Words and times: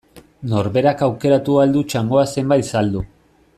Norberak 0.53 1.03
aukeratu 1.09 1.59
ahal 1.59 1.77
du 1.77 1.85
txangoa 1.93 2.25
zenbat 2.39 2.67
zaildu. 2.73 3.07